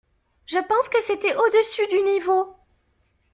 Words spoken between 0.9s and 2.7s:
c'était au-dessus du niveau.